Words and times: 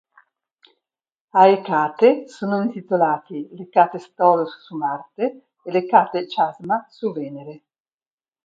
A 1.33 1.45
Ecate 1.47 2.27
sono 2.27 2.59
intitolati 2.63 3.49
l'Hecates 3.51 4.15
Tholus 4.15 4.57
su 4.63 4.75
Marte 4.75 5.49
e 5.63 5.71
l'Hecate 5.71 6.25
Chasma 6.27 6.87
su 6.89 7.11
Venere. 7.11 7.61